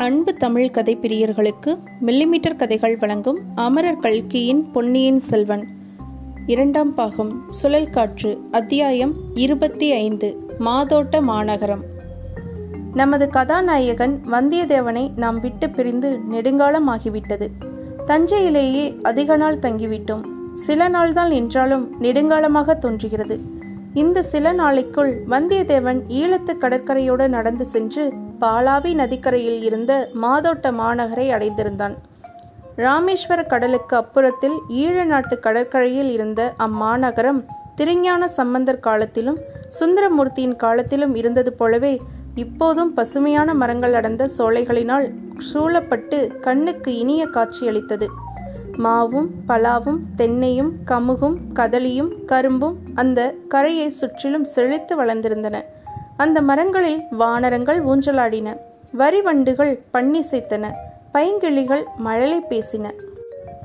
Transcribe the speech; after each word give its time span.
அன்பு 0.00 0.34
தமிழ் 0.34 0.70
கதை 0.70 0.96
பிரியர்களுக்கு 0.96 1.78
மில்லிமீட்டர் 2.06 2.56
கதைகள் 2.56 2.96
வழங்கும் 2.96 3.38
அமரர் 3.54 3.96
கல்கியின் 3.96 4.72
பொன்னியின் 4.72 5.18
செல்வன். 5.18 5.68
இரண்டாம் 6.46 6.94
பாகம் 6.94 7.42
சுழல் 7.50 7.90
காற்று 7.90 8.38
அத்தியாயம் 8.50 9.14
இருபத்தி 9.34 9.92
ஐந்து 9.92 10.36
மாதோட்ட 10.60 11.22
மாநகரம். 11.22 11.82
நமது 12.94 13.28
கதாநாயகன் 13.28 14.20
வந்தியத்தேவனை 14.30 15.10
நாம் 15.16 15.40
விட்டு 15.40 15.70
பிரிந்து 15.70 16.18
நெடுங்காலம் 16.18 16.88
ஆகிவிட்டது 16.88 17.50
தஞ்சையிலேயே 18.06 19.02
அதிக 19.02 19.36
நாள் 19.36 19.58
தங்கிவிட்டோம். 19.58 20.24
சில 20.54 20.88
நாள்தான் 20.88 21.30
என்றாலும் 21.30 22.02
நெடுங்காலமாக 22.02 22.78
தோன்றுகிறது. 22.78 23.40
இந்த 23.94 24.22
சில 24.22 24.52
நாளைக்குள் 24.52 25.12
வந்தியத்தேவன் 25.30 26.00
ஈழத்து 26.08 26.58
கடற்கரையோடு 26.58 27.28
நடந்து 27.28 27.64
சென்று 27.64 28.12
பாலாவி 28.40 28.94
நதிக்கரையில் 28.94 29.62
இருந்த 29.62 30.10
மாதோட்ட 30.22 30.72
மாநகரை 30.72 31.26
அடைந்திருந்தான். 31.30 31.94
ராமேஸ்வர 32.76 33.46
கடலுக்கு 33.46 33.96
அப்புறத்தில் 33.96 34.56
ஈழ 34.68 35.04
நாட்டு 35.04 35.38
கடற்கரையில் 35.40 36.12
இருந்த 36.12 36.54
அம்மாநகரம் 36.58 37.40
திருஞான 37.76 38.28
சம்பந்தர் 38.28 38.80
காலத்திலும் 38.80 39.40
சுந்தரமூர்த்தியின் 39.80 40.56
காலத்திலும் 40.56 41.14
இருந்தது 41.14 41.52
போலவே 41.52 42.00
இப்போதும் 42.34 42.94
பசுமையான 42.94 43.54
மரங்கள் 43.54 43.94
அடர்ந்த 43.94 44.30
சோலைகளினால் 44.38 45.10
சூழப்பட்டு 45.38 46.32
கண்ணுக்கு 46.40 46.98
இனிய 46.98 47.26
காட்சியளித்தது 47.26 48.08
மாவும் 48.82 49.28
பலாவும் 49.48 49.98
தென்னையும் 50.18 50.70
கமுகும் 50.86 51.36
கதலியும் 51.54 52.24
கரும்பும் 52.24 52.78
அந்த 52.94 53.34
கரையை 53.48 53.90
சுற்றிலும் 53.90 54.44
செழித்து 54.44 55.04
வளர்ந்திருந்தன. 55.04 55.62
அந்த 56.16 56.40
மரங்களில் 56.40 57.02
வானரங்கள் 57.10 57.84
ஊஞ்சலாடின. 57.84 58.56
வரிவண்டுகள் 58.92 59.80
பன்னிசைத்தன. 59.92 60.72
பைங்கிளிகள் 61.14 61.82
மழலை 61.96 62.42
பேசின. 62.50 62.90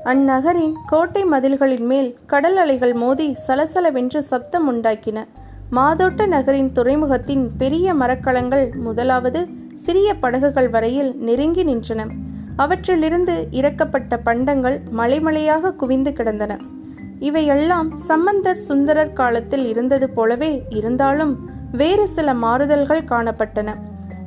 அந்நகரின் 0.04 0.72
கோட்டை 0.86 1.24
மதில்களின் 1.24 1.86
மேல் 1.86 2.16
கடல் 2.26 2.56
அலைகள் 2.56 2.92
மோதி 2.92 3.36
சலசலவென்று 3.46 4.18
சப்தம் 4.18 4.66
உண்டாக்கின. 4.72 5.26
மாதோட்ட 5.72 6.26
நகரின் 6.26 6.72
துறைமுகத்தின் 6.72 7.50
பெரிய 7.58 7.94
மரக்கலங்கள் 7.94 8.74
முதலாவது 8.74 9.46
சிறிய 9.74 10.14
படகுகள் 10.14 10.68
வரையில் 10.68 11.14
நெருங்கி 11.16 11.64
நின்றன. 11.64 12.06
அவற்றிலிருந்து 12.56 13.34
இறக்கப்பட்ட 13.50 14.16
பண்டங்கள் 14.24 14.80
மலைமலையாக 14.96 15.76
குவிந்து 15.76 16.12
கிடந்தன. 16.12 16.58
இவையெல்லாம் 17.20 17.96
சம்பந்தர் 17.96 18.56
சுந்தரர் 18.56 19.12
காலத்தில் 19.12 19.66
இருந்தது 19.68 20.10
போலவே 20.10 20.62
இருந்தாலும் 20.70 21.34
வேறு 21.72 22.08
சில 22.08 22.34
மாறுதல்கள் 22.34 23.08
காணப்பட்டன. 23.10 23.74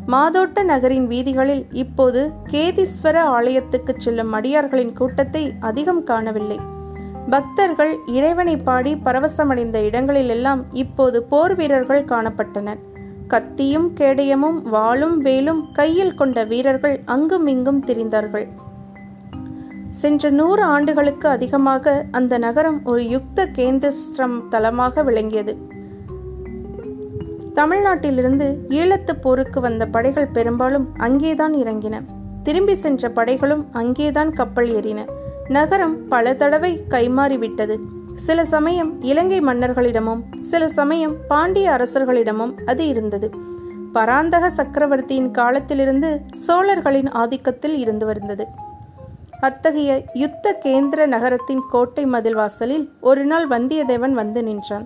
மாதோட்ட 0.07 0.63
நகரின் 0.63 1.07
வீதிகளில் 1.07 1.65
இப்போது 1.73 2.21
கேதீஸ்வர 2.51 3.17
ஆலயத்துக்கு 3.37 3.93
செல்லும் 3.97 4.33
அடியார்களின் 4.33 4.93
கூட்டத்தை 4.93 5.53
அதிகம் 5.59 6.03
காணவில்லை. 6.03 6.59
பக்தர்கள் 7.29 7.93
இறைவனை 8.07 8.57
பாடி 8.57 8.93
பரவசமடைந்த 9.05 9.77
இடங்களிலெல்லாம் 9.87 10.63
இப்போது 10.73 11.23
போர் 11.23 11.55
வீரர்கள் 11.55 12.05
காணப்பட்டனர். 12.05 12.79
கத்தியும் 13.29 13.91
கேடயமும் 13.97 14.61
வாளும் 14.73 15.17
வேலும் 15.17 15.71
கையில் 15.73 16.13
கொண்ட 16.13 16.43
வீரர்கள் 16.43 17.01
அங்கும் 17.05 17.47
இங்கும் 17.47 17.83
திரிந்தார்கள். 17.85 18.47
சென்ற 19.89 20.29
நூறு 20.29 20.63
ஆண்டுகளுக்கு 20.63 21.29
அதிகமாக 21.29 22.05
அந்த 22.11 22.37
நகரம் 22.37 22.81
ஒரு 22.83 23.09
யுக்த 23.09 23.45
கேந்திரம் 23.45 24.43
தலமாக 24.51 25.03
விளங்கியது. 25.03 25.57
தமிழ்நாட்டிலிருந்து 27.55 28.55
ஈழத்து 28.69 29.11
போருக்கு 29.21 29.59
வந்த 29.61 29.85
படைகள் 29.85 30.29
பெரும்பாலும் 30.33 30.87
அங்கேதான் 30.97 31.55
இறங்கின. 31.55 32.01
திரும்பி 32.43 32.75
சென்ற 32.75 33.09
படைகளும் 33.09 33.65
அங்கேதான் 33.71 34.33
கப்பல் 34.33 34.69
ஏறின. 34.69 35.05
நகரம் 35.47 36.07
பல 36.07 36.33
தடவை 36.33 36.81
கைமாறிவிட்டது. 36.89 37.77
சில 38.19 38.45
சமயம் 38.45 39.03
இலங்கை 39.03 39.39
மன்னர்களிடமும் 39.39 40.21
சில 40.41 40.67
சமயம் 40.69 41.15
பாண்டிய 41.27 41.71
அரசர்களிடமும் 41.71 42.53
அது 42.65 42.87
இருந்தது. 42.87 43.29
பராந்தக 43.93 44.49
சக்கரவர்த்தியின் 44.49 45.31
காலத்திலிருந்து 45.31 46.21
சோழர்களின் 46.35 47.09
ஆதிக்கத்தில் 47.11 47.75
இருந்து 47.77 48.05
வந்தது. 48.05 48.45
அத்தகைய 49.39 50.03
யுத்த 50.13 50.59
கேந்திர 50.63 51.05
நகரத்தின் 51.05 51.61
கோட்டை 51.71 52.05
மதில் 52.05 52.35
வாசலில் 52.35 52.89
ஒரு 52.99 53.25
நாள் 53.25 53.47
வந்தியத்தேவன் 53.47 54.11
வந்து 54.11 54.43
நின்றான். 54.43 54.85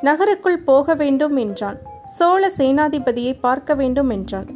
நகருக்குள் 0.00 0.58
போக 0.58 0.94
வேண்டும் 0.94 1.36
என்றான். 1.36 1.78
சோழ 2.04 2.52
சேனாதிபதியை 2.58 3.34
பார்க்க 3.40 3.74
வேண்டும் 3.74 4.10
என்றான். 4.10 4.46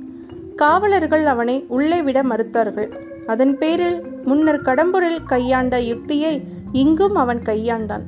காவலர்கள் 0.56 1.26
அவனை 1.26 1.64
உள்ளே 1.68 2.02
விட 2.02 2.22
மறுத்தார்கள். 2.22 2.90
அதன் 3.26 3.58
பேரில் 3.58 3.98
முன்னர் 4.24 4.62
கடம்பூரில் 4.62 5.24
கையாண்ட 5.24 5.80
யுக்தியை 5.80 6.42
இங்கும் 6.72 7.14
அவன் 7.14 7.38
கையாண்டான். 7.38 8.02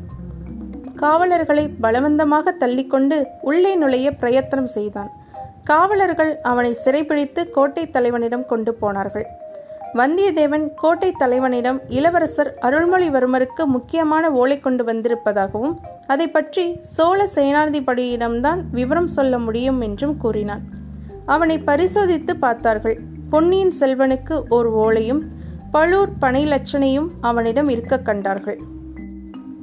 காவலர்களை 0.97 1.71
பலவந்தமாக 1.83 2.53
தள்ளிக்கொண்டு 2.61 3.27
உள்ளே 3.41 3.75
நுழைய 3.75 4.11
பிரயத்தனம் 4.11 4.67
செய்தான். 4.67 5.11
காவலர்கள் 5.65 6.39
அவனை 6.43 6.77
சிறைபிடித்து 6.85 7.51
கோட்டை 7.51 7.91
தலைவனிடம் 7.91 8.47
கொண்டு 8.47 8.75
போனார்கள். 8.75 9.27
வந்தியத்தேவன் 9.95 10.75
கோட்டை 10.75 11.15
தலைவனிடம் 11.19 11.81
இளவரசர் 11.89 12.55
அருள்மொழிவர்மருக்கு 12.63 13.65
முக்கியமான 13.65 14.31
ஓலை 14.31 14.59
கொண்டு 14.59 14.85
வந்திருப்பதாகவும் 14.85 15.77
அதை 16.07 16.29
பற்றி 16.29 16.77
சோழ 16.83 17.29
சேனாதிபதியிடம்தான் 17.35 18.61
விவரம் 18.71 19.07
சொல்ல 19.07 19.39
முடியும் 19.39 19.81
என்றும் 19.81 20.17
கூறினான். 20.17 20.63
அவனை 21.27 21.59
பரிசோதித்து 21.59 22.37
பார்த்தார்கள். 22.37 23.01
பொன்னியின் 23.31 23.75
செல்வனுக்கு 23.81 24.43
ஓர் 24.49 24.69
ஓலையும் 24.75 25.23
பழூர் 25.75 26.13
பனை 26.19 26.41
லட்சணையும் 26.47 27.09
அவனிடம் 27.21 27.69
இருக்க 27.69 27.99
கண்டார்கள். 27.99 28.59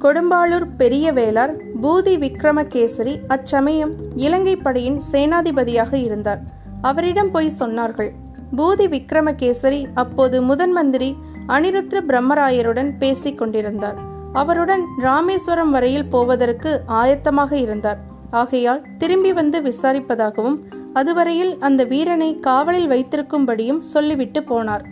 கொடும்பாளூர் 0.02 0.66
பெரிய 0.76 1.12
வேளார் 1.12 1.52
பூதி 1.82 2.14
விக்ரமகேசரி 2.24 3.14
அச்சமயம் 3.28 3.92
இலங்கை 4.16 4.56
படையின் 4.56 4.98
சேனாதிபதியாக 5.12 5.92
இருந்தார். 5.92 6.40
அவரிடம் 6.80 7.30
போய் 7.30 7.50
சொன்னார்கள் 7.60 8.10
பூதி 8.56 8.86
விக்ரமகேசரி 8.94 9.86
அப்போது 9.94 10.42
முதன் 10.42 10.72
மந்திரி 10.72 11.10
அனிருத்ர 11.46 11.98
பிரம்மராயருடன் 12.10 12.90
பேசிக் 12.98 13.38
கொண்டிருந்தார். 13.38 13.98
அவருடன் 14.32 14.84
ராமேஸ்வரம் 15.06 15.70
வரையில் 15.70 16.10
போவதற்கு 16.10 16.80
ஆயத்தமாக 16.86 17.52
இருந்தார். 17.52 17.98
ஆகையால் 18.30 18.84
திரும்பி 18.98 19.32
வந்து 19.32 19.60
விசாரிப்பதாகவும் 19.60 20.58
அதுவரையில் 20.92 21.58
அந்த 21.58 21.84
வீரனை 21.84 22.40
காவலில் 22.40 22.88
வைத்திருக்கும்படியும் 22.88 23.82
சொல்லிவிட்டு 23.94 24.40
போனார். 24.48 24.86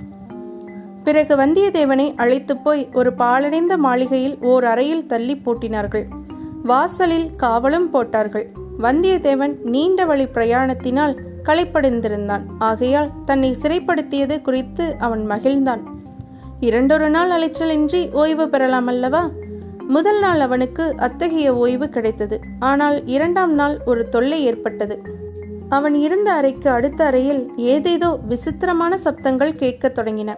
பிறகு 1.07 1.37
வந்தியத்தேவனை 1.37 2.15
அழைத்து 2.17 2.57
போய் 2.57 2.89
ஒரு 2.93 3.13
பாலடைந்த 3.19 3.77
மாளிகையில் 3.77 4.39
ஓர் 4.41 4.65
அறையில் 4.65 5.07
தள்ளி 5.07 5.43
பூட்டினார்கள். 5.45 6.05
வாசலில் 6.63 7.29
காவலும் 7.39 7.91
போட்டார்கள். 7.91 8.47
வந்தியத்தேவன் 8.83 9.55
நீண்ட 9.63 10.05
வழி 10.05 10.25
பிரயாணத்தினால் 10.25 11.15
களைப்படைந்திருந்தான். 11.45 12.41
ஆகையால் 12.59 13.11
தன்னை 13.27 13.57
சிறைப்படுத்தியது 13.63 14.43
குறித்து 14.43 14.97
அவன் 14.99 15.31
மகிழ்ந்தான். 15.31 15.83
இரண்டொரு 16.61 17.11
நாள் 17.11 17.31
அலைச்சலின்றி 17.31 18.13
ஓய்வு 18.13 18.49
பெறலாம் 18.49 18.87
அல்லவா? 18.87 19.31
முதல் 19.89 20.21
நாள் 20.21 20.41
அவனுக்கு 20.41 20.95
அத்தகைய 20.99 21.55
ஓய்வு 21.57 21.89
கிடைத்தது. 21.89 22.41
ஆனால் 22.59 23.07
இரண்டாம் 23.07 23.55
நாள் 23.55 23.79
ஒரு 23.87 24.09
தொல்லை 24.09 24.45
ஏற்பட்டது. 24.45 24.99
அவன் 25.69 25.95
இருந்த 25.95 26.33
அறைக்கு 26.33 26.71
அடுத்த 26.71 27.05
அறையில் 27.05 27.53
ஏதேதோ 27.57 28.19
விசித்திரமான 28.29 28.99
சப்தங்கள் 29.05 29.53
கேட்கத் 29.53 29.99
தொடங்கின. 29.99 30.35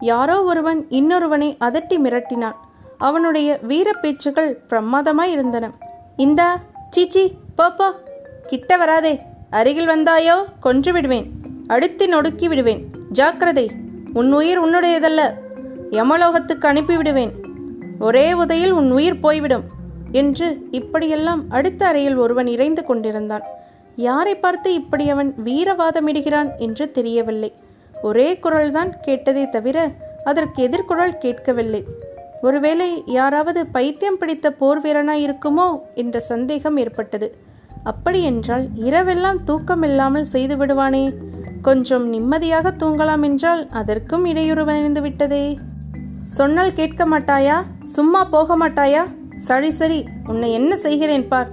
யாரோ 0.00 0.42
ஒருவன் 0.42 0.86
இன்னொருவனை 0.90 1.56
அதட்டி 1.60 1.96
மிரட்டினான். 2.04 2.56
அவனுடைய 2.98 3.58
வீர 3.62 3.92
பேச்சுகள் 3.92 4.58
பிரமாதமாய் 4.70 5.32
இருந்தன. 5.32 5.70
இந்தா 6.16 6.58
சீச்சி 6.90 7.32
போப்போ 7.58 7.92
கிட்ட 8.46 8.76
வராதே. 8.76 9.20
அருகில் 9.50 9.88
வந்தாயோ 9.88 10.44
கொன்று 10.60 10.92
விடுவேன். 10.92 11.30
அடுத்து 11.66 12.08
நொடுக்கி 12.08 12.48
விடுவேன். 12.48 12.84
ஜாக்கிரதை. 13.12 13.70
உன் 14.12 14.32
உயிர் 14.32 14.60
உன்னுடையதல்ல. 14.64 15.20
யமலோகத்துக்கு 15.90 16.66
அனுப்பிவிடுவேன் 16.72 17.30
ஒரே 17.98 18.32
உதையில் 18.32 18.70
உன் 18.70 18.90
உயிர் 18.90 19.20
போய்விடும். 19.20 19.64
என்று 20.12 20.66
இப்படியெல்லாம் 20.70 21.44
அடுத்த 21.48 21.86
அறையில் 21.86 22.16
ஒருவன் 22.16 22.46
இறைந்து 22.46 22.84
கொண்டிருந்தான். 22.84 23.42
யாரை 23.96 24.34
பார்த்து 24.34 24.74
இப்படி 24.74 25.08
அவன் 25.08 25.34
வீரவாதமிடுகிறான் 25.44 26.50
என்று 26.58 26.90
தெரியவில்லை. 26.90 27.54
ஒரே 28.02 28.38
குரல்தான் 28.42 28.92
கேட்டதே 29.00 29.50
தவிர 29.50 29.90
அதற்கு 30.24 30.68
எதிர்குரல் 30.68 31.18
கேட்கவில்லை. 31.18 31.84
ஒருவேளை 32.42 33.02
யாராவது 33.06 33.66
பைத்தியம் 33.66 34.18
பிடித்த 34.18 34.50
போர் 34.50 34.80
வீரனாய் 34.80 35.24
இருக்குமோ 35.26 35.80
என்ற 35.94 36.20
சந்தேகம் 36.20 36.76
ஏற்பட்டது. 36.76 37.36
அப்படியென்றால் 37.84 38.68
இரவெல்லாம் 38.76 39.44
தூக்கம் 39.44 39.82
இல்லாமல் 39.82 40.24
செய்து 40.24 40.56
விடுவானே. 40.56 41.14
கொஞ்சம் 41.62 42.08
நிம்மதியாக 42.08 42.70
தூங்கலாம் 42.70 43.22
என்றால் 43.22 43.68
அதற்கும் 43.70 44.24
இடையூறு 44.24 44.64
வந்து 44.64 45.00
விட்டதே. 45.00 45.58
சொன்னால் 46.22 46.72
கேட்க 46.72 47.06
மாட்டாயா? 47.06 47.62
சும்மா 47.82 48.24
போக 48.24 48.56
மாட்டாயா? 48.56 49.06
சரி 49.36 49.70
சரி 49.70 50.04
உன்னை 50.26 50.52
என்ன 50.52 50.76
செய்கிறேன் 50.76 51.28
பார். 51.28 51.50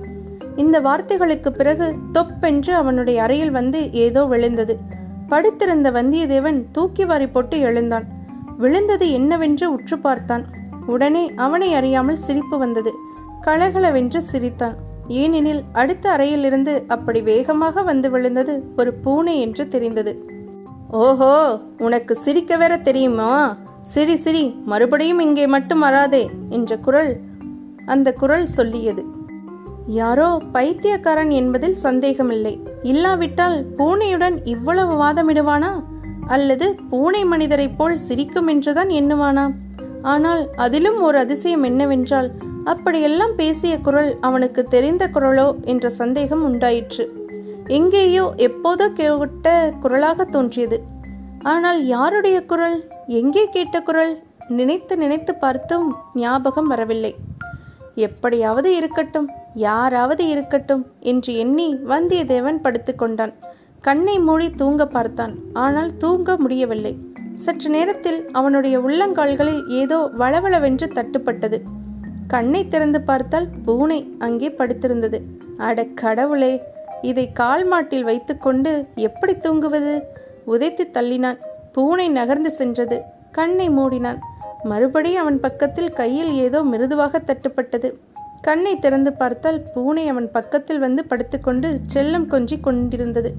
இந்த 0.55 0.79
வார்த்தைகளுக்கு 0.79 1.49
பிறகு 1.49 1.95
தொப்பென்று 2.11 2.73
அவனுடைய 2.73 3.23
அறையில் 3.23 3.51
வந்து 3.51 3.91
ஏதோ 3.91 4.23
விழுந்தது. 4.23 4.77
படுத்திருந்த 5.27 5.91
வந்தியத்தேவன் 5.91 6.59
தூக்கி 6.71 7.05
வாரி 7.05 7.27
போட்டு 7.27 7.59
எழுந்தான். 7.59 8.05
விழுந்தது 8.57 9.11
என்னவென்று 9.11 9.71
உற்று 9.71 9.97
பார்த்தான். 9.99 10.45
உடனே 10.85 11.31
அவனை 11.35 11.73
அறியாமல் 11.73 12.23
சிரிப்பு 12.25 12.57
வந்தது. 12.57 12.91
கலகலவென்று 13.41 14.21
சிரித்தான். 14.23 14.75
ஏனெனில் 15.07 15.63
அடுத்த 15.71 16.11
அறையிலிருந்து 16.11 16.83
அப்படி 16.87 17.21
வேகமாக 17.21 17.81
வந்து 17.81 18.09
விழுந்தது 18.09 18.53
ஒரு 18.77 18.93
பூனை 18.93 19.35
என்று 19.41 19.67
தெரிந்தது. 19.67 20.13
ஓஹோ 21.03 21.59
உனக்கு 21.77 22.15
சிரிக்க 22.15 22.57
வேற 22.57 22.77
தெரியுமா? 22.77 23.31
சிரி 23.93 24.15
சிரி 24.15 24.43
மறுபடியும் 24.65 25.19
இங்கே 25.19 25.47
மட்டும் 25.47 25.79
வராதே 25.79 26.29
என்ற 26.49 26.77
குரல் 26.77 27.11
அந்த 27.85 28.13
குரல் 28.13 28.47
சொல்லியது. 28.47 29.03
யாரோ 29.87 30.41
பைத்தியக்காரன் 30.51 31.29
என்பதில் 31.29 31.75
சந்தேகமில்லை. 31.75 32.59
இல்லாவிட்டால் 32.83 33.65
பூனையுடன் 33.77 34.39
இவ்வளவு 34.43 35.03
வாதமிடுவானா? 35.03 35.83
அல்லது 36.27 36.75
பூனை 36.89 37.25
மனிதரைப் 37.25 37.77
போல் 37.77 37.99
சிரிக்கும் 37.99 38.47
என்றுதான் 38.47 38.87
எண்ணுவானா? 38.87 39.53
ஆனால் 40.01 40.49
அதிலும் 40.55 41.01
ஒரு 41.01 41.17
அதிசயம் 41.17 41.63
என்னவென்றால் 41.63 42.31
அப்படியெல்லாம் 42.63 43.35
பேசிய 43.35 43.79
குரல் 43.79 44.17
அவனுக்கு 44.21 44.63
தெரிந்த 44.63 45.07
குரலோ 45.07 45.63
என்ற 45.63 45.89
சந்தேகம் 45.89 46.43
உண்டாயிற்று. 46.43 47.11
எங்கேயோ 47.67 48.33
எப்போதோ 48.37 48.89
கேட்ட 48.89 49.73
குரலாக 49.81 50.23
தோன்றியது. 50.23 50.83
ஆனால் 51.43 51.85
யாருடைய 51.85 52.41
குரல்? 52.41 52.87
எங்கே 53.07 53.49
கேட்ட 53.49 53.81
குரல்? 53.81 54.19
நினைத்து 54.47 54.97
நினைத்து 54.97 55.35
பார்த்தும் 55.35 55.95
ஞாபகம் 56.13 56.67
வரவில்லை. 56.67 57.15
எப்படியாவது 57.95 58.75
இருக்கட்டும். 58.75 59.29
யாராவது 59.65 60.23
இருக்கட்டும் 60.33 60.83
என்று 61.11 61.31
எண்ணி 61.43 61.67
வந்தியத்தேவன் 61.91 62.59
படுத்துக்கொண்டான் 62.65 63.33
கண்ணை 63.87 64.15
மூடி 64.19 64.47
தூங்க 64.61 64.85
பார்த்தான். 64.85 65.33
ஆனால் 65.65 65.91
தூங்க 65.97 66.35
முடியவில்லை. 66.43 66.93
சற்று 67.43 67.69
நேரத்தில் 67.69 68.19
அவனுடைய 68.31 68.75
உள்ளங்கால்களில் 68.79 69.61
ஏதோ 69.81 69.97
வளவளவென்று 70.21 70.87
தட்டுப்பட்டது. 70.97 71.57
கண்ணை 72.33 72.61
திறந்து 72.67 72.99
பார்த்தால் 73.01 73.47
பூனை 73.65 73.99
அங்கே 74.25 74.49
படுத்திருந்தது. 74.59 75.19
அட 75.67 75.85
கடவுளே 76.01 76.53
இதை 77.09 77.25
கால் 77.39 77.65
மாட்டில் 77.65 78.07
வைத்துக்கொண்டு 78.09 78.71
எப்படி 79.07 79.33
தூங்குவது? 79.45 79.95
உதைத்து 80.53 80.85
தள்ளினான். 80.97 81.39
பூனை 81.75 82.07
நகர்ந்து 82.09 82.51
சென்றது. 82.51 82.97
கண்ணை 83.37 83.69
மூடினான். 83.69 84.19
மறுபடி 84.63 85.11
அவன் 85.15 85.39
பக்கத்தில் 85.39 85.95
கையில் 86.01 86.31
ஏதோ 86.45 86.61
மிருதுவாக 86.71 87.21
தட்டுப்பட்டது. 87.27 87.89
கண்ணை 88.41 88.79
திறந்து 88.79 89.13
பார்த்தால் 89.13 89.61
பூனை 89.73 90.07
அவன் 90.07 90.31
பக்கத்தில் 90.31 90.79
வந்து 90.79 91.05
படுத்துக்கொண்டு 91.05 91.79
செல்லம் 91.93 92.27
கொஞ்சி 92.31 92.59
கொண்டிருந்தது. 92.59 93.35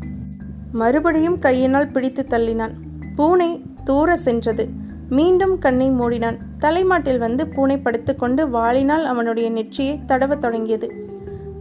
மறுபடியும் 0.72 1.38
கையினால் 1.38 1.86
பிடித்து 1.86 2.26
தள்ளினான். 2.30 2.70
பூனை 3.16 3.62
தூர 3.84 4.16
சென்றது. 4.16 4.68
மீண்டும் 5.10 5.58
கண்ணை 5.58 5.90
மூடினான். 5.90 6.38
தலைமாட்டில் 6.58 7.18
வந்து 7.18 7.46
பூனை 7.46 7.76
படுத்துக்கொண்டு 7.76 8.48
வாளினால் 8.48 9.04
அவனுடைய 9.04 9.50
நெற்றியை 9.50 10.00
தடவத் 10.06 10.38
தொடங்கியது. 10.38 10.92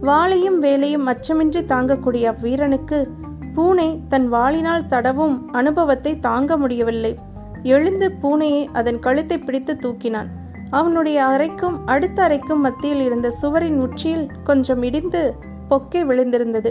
வாளையும் 0.02 0.58
வேலையும் 0.58 1.06
அச்சமின்றி 1.06 1.62
தாங்கக்கூடிய 1.64 2.34
அவ்வீரனுக்கு 2.34 3.08
பூனை 3.54 4.00
தன் 4.08 4.32
வாளினால் 4.32 4.88
தடவும் 4.88 5.50
அனுபவத்தை 5.52 6.20
தாங்க 6.20 6.56
முடியவில்லை. 6.56 7.18
எழுந்து 7.62 8.12
பூனையை 8.22 8.68
அதன் 8.72 8.98
கழுத்தை 8.98 9.38
பிடித்து 9.38 9.74
தூக்கினான். 9.74 10.26
அவனுடைய 10.70 11.24
அறைக்கும் 11.24 11.84
அடுத்த 11.84 12.28
அறைக்கும் 12.28 12.60
மத்தியில் 12.60 13.00
இருந்த 13.00 13.30
சுவரின் 13.30 13.78
உச்சியில் 13.80 14.30
கொஞ்சம் 14.44 14.82
இடிந்து 14.82 15.34
பொக்கே 15.70 16.02
விழுந்திருந்தது. 16.04 16.70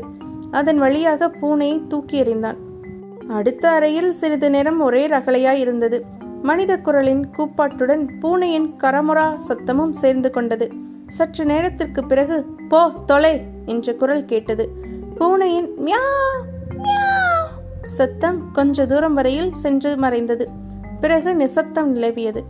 அதன் 0.52 0.78
வழியாக 0.78 1.28
பூனையை 1.42 1.88
தூக்கி 1.88 2.24
எறிந்தான். 2.24 2.58
அடுத்த 3.28 3.70
அறையில் 3.70 4.12
சிறிது 4.12 4.50
நேரம் 4.50 4.80
ஒரே 4.80 5.08
ரகளையாய் 5.08 5.60
இருந்தது. 5.60 6.06
மனித 6.42 6.78
குரலின் 6.78 7.30
கூப்பாட்டுடன் 7.38 8.10
பூனையின் 8.22 8.74
கரமுரா 8.82 9.38
சத்தமும் 9.48 9.90
சேர்ந்து 9.90 10.32
கொண்டது. 10.32 10.72
சற்று 11.08 11.46
நேரத்திற்கு 11.46 12.04
பிறகு 12.04 12.46
போ 12.70 12.92
தொலை! 13.06 13.42
என்ற 13.66 13.94
குரல் 13.94 14.26
கேட்டது. 14.26 14.66
பூனையின் 15.18 15.74
மியா 15.78 16.02
சத்தம் 17.84 18.52
கொஞ்ச 18.52 18.86
தூரம் 18.86 19.14
வரையில் 19.14 19.54
சென்று 19.54 19.96
மறைந்தது. 19.96 20.48
பிறகு 21.02 21.36
நிசப்தம் 21.36 21.96
நிலவியது. 21.96 22.44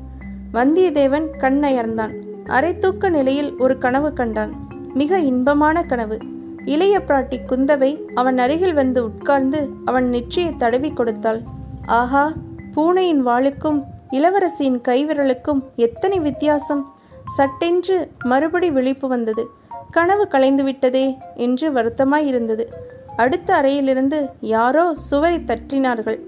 வந்தியத்தேவன் 0.57 1.25
கண்ணயர்ந்தான். 1.39 2.13
அரைத்தூக்க 2.45 2.79
தூக்க 2.79 3.09
நிலையில் 3.09 3.55
ஒரு 3.57 3.77
கனவு 3.77 4.13
கண்டான். 4.13 4.53
மிக 4.93 5.19
இன்பமான 5.19 5.83
கனவு. 5.83 6.17
இளைய 6.65 6.99
பிராட்டி 6.99 7.39
குந்தவை 7.49 8.05
அவன் 8.13 8.37
அருகில் 8.37 8.73
வந்து 8.73 9.03
உட்கார்ந்து 9.03 9.69
அவன் 9.85 10.09
நெற்றியை 10.09 10.57
தடவி 10.57 10.91
கொடுத்தாள். 10.91 11.41
ஆஹா 11.85 12.33
பூனையின் 12.73 13.27
வாளுக்கும் 13.27 13.83
இளவரசியின் 14.11 14.81
கைவிரலுக்கும் 14.87 15.61
எத்தனை 15.75 16.19
வித்தியாசம். 16.19 16.93
சட்டென்று 17.27 18.11
மறுபடி 18.23 18.71
விழிப்பு 18.71 19.07
வந்தது. 19.07 19.49
கனவு 19.91 20.27
கலைந்து 20.27 20.63
விட்டதே 20.63 21.17
என்று 21.35 21.71
வருத்தமாய் 21.71 22.25
இருந்தது 22.25 22.69
அடுத்த 23.15 23.55
அறையிலிருந்து 23.55 24.29
யாரோ 24.41 24.95
சுவரை 24.95 25.37
தட்டினார்கள். 25.37 26.19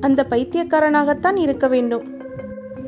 அந்த 0.00 0.26
பைத்தியக்காரனாகத்தான் 0.30 1.36
இருக்க 1.36 1.68
வேண்டும். 1.68 2.18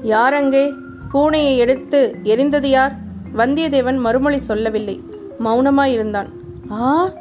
யார் 0.02 0.34
அங்கே 0.34 0.75
பூனையை 1.12 1.56
எடுத்து 1.56 2.16
எரிந்தது 2.25 2.66
யார்? 2.66 2.93
வந்தியத்தேவன் 3.37 3.99
மறுமொழி 4.00 4.38
சொல்லவில்லை. 4.38 5.00
மௌனமாயிருந்தான். 5.44 6.28
ஆ 6.70 7.12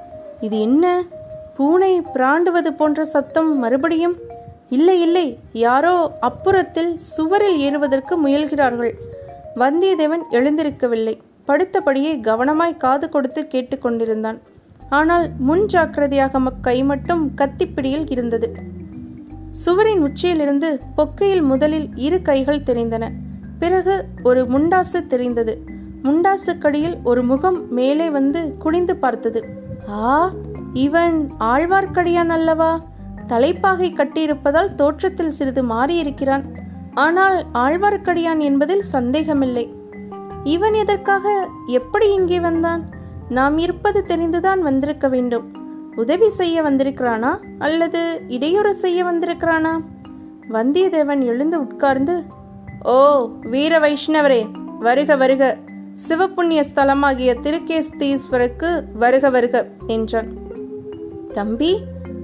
இது 0.41 0.59
என்ன? 0.59 1.03
பூனை 1.57 2.01
பிராண்டுவது 2.13 2.67
போன்ற 2.67 3.05
சத்தம் 3.05 3.59
மறுபடியும்? 3.59 4.15
இல்லை 4.69 5.01
இல்லை 5.01 5.39
யாரோ 5.51 6.11
அப்புறத்தில் 6.21 6.95
சுவரில் 6.95 7.59
ஏறுவதற்கு 7.59 8.27
முயல்கிறார்கள். 8.27 8.93
வந்தியத்தேவன் 9.55 10.23
எழுந்திருக்கவில்லை. 10.31 11.17
படுத்தபடியே 11.47 12.19
கவனமாய் 12.19 12.77
காது 12.77 13.09
கொடுத்து 13.09 13.47
கேட்டுக்கொண்டிருந்தான். 13.51 14.39
ஆனால் 14.89 15.29
முன் 15.37 15.65
ஜாக்கிரதையாக 15.65 16.39
கை 16.61 16.83
மட்டும் 16.83 17.31
கத்திப்பிடியில் 17.37 18.11
இருந்தது. 18.11 18.49
சுவரின் 19.51 20.01
உச்சியிலிருந்து 20.01 20.79
பொக்கையில் 20.97 21.41
முதலில் 21.41 21.89
இரு 21.95 22.21
கைகள் 22.21 22.59
தெரிந்தன. 22.59 23.09
பிறகு 23.59 24.05
ஒரு 24.23 24.43
முண்டாசு 24.43 25.07
தெரிந்தது. 25.07 25.63
முண்டாசுக்கடியில் 26.03 26.97
ஒரு 27.03 27.23
முகம் 27.23 27.73
மேலே 27.73 28.09
வந்து 28.09 28.57
குனிந்து 28.57 28.95
பார்த்தது. 28.95 29.45
ஆ 29.89 30.31
இவன் 30.73 31.31
ஆழ்வார்க்கடியான் 31.39 32.29
அல்லவா? 32.29 32.81
தலைப்பாகை 33.27 33.93
கட்டியிருப்பதால் 33.93 34.75
தோற்றத்தில் 34.75 35.31
சிறிது 35.31 35.63
மாறியிருக்கிறான். 35.63 36.43
ஆனால் 36.93 37.45
ஆழ்வார்க்கடியான் 37.53 38.37
என்பதில் 38.37 38.81
சந்தேகமில்லை. 38.81 39.73
இவன் 40.43 40.73
எதற்காக 40.73 41.47
எப்படி 41.67 42.13
இங்கே 42.13 42.39
வந்தான்? 42.39 42.83
நாம் 43.29 43.57
இருப்பது 43.57 44.03
தெரிந்துதான் 44.07 44.59
வந்திருக்க 44.59 45.07
வேண்டும். 45.07 45.60
உதவி 45.95 46.29
செய்ய 46.29 46.61
வந்திருக்கிறானா? 46.61 47.37
அல்லது 47.59 48.21
இடையூறு 48.27 48.75
செய்ய 48.75 49.03
வந்திருக்கிறானா? 49.03 49.81
வந்தியத்தேவன் 50.51 51.25
எழுந்து 51.25 51.59
உட்கார்ந்து 51.59 52.23
ஓ 52.83 53.29
வீர 53.41 53.79
வைஷ்ணவரே 53.79 54.47
வருக 54.79 55.15
வருக. 55.15 55.57
சிவப்புண்ணிய 56.07 56.63
ஸ்தலமாகிய 56.75 57.35
திருக்கேஸ்தீஸ்வருக்கு 57.43 58.83
வருக 58.93 59.29
வருக 59.29 59.67
என்றான். 59.87 60.27
தம்பி 61.33 61.77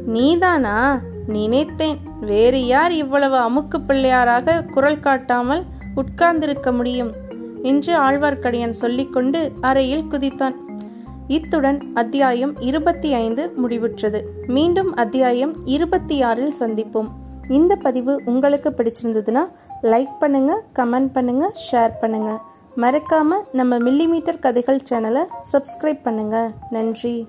நீதானா? 0.05 0.99
நினைத்தேன். 1.27 1.97
வேறு 2.21 2.65
யார் 2.65 2.91
இவ்வளவு 2.91 3.35
அமுக்கு 3.35 3.77
பிள்ளையாராக 3.87 4.63
குரல் 4.73 4.99
காட்டாமல் 4.99 5.63
உட்கார்ந்திருக்க 5.95 6.71
முடியும்? 6.71 7.11
என்று 7.61 7.97
ஆழ்வார்க்கடியான் 7.97 8.69
சொல்லிக்கொண்டு 8.69 9.51
அறையில் 9.61 10.05
குதித்தான். 10.11 10.55
இத்துடன் 11.35 11.79
அத்தியாயம் 11.93 12.61
இருபத்தி 12.61 13.13
ஐந்து 13.13 13.53
முடிவுற்றது. 13.63 14.19
மீண்டும் 14.47 14.95
அத்தியாயம் 14.95 15.53
இருபத்தி 15.65 16.21
ஆறில் 16.21 16.53
சந்திப்போம். 16.59 17.09
இந்த 17.49 17.75
பதிவு 17.75 18.21
உங்களுக்கு 18.25 18.69
பிடிச்சிருந்ததுன்னா 18.69 19.43
லைக் 19.83 20.13
பண்ணுங்க 20.19 20.63
கமெண்ட் 20.75 21.09
பண்ணுங்க 21.13 21.53
ஷேர் 21.71 21.91
பண்ணுங்க. 21.99 22.41
மறக்காம 22.77 23.39
நம்ம 23.51 23.77
மில்லிமீட்டர் 23.77 24.39
கதைகள் 24.39 24.79
சேனலை 24.89 25.25
சப்ஸ்கிரைப் 25.51 25.99
பண்ணுங்க. 26.03 26.51
நன்றி. 26.69 27.27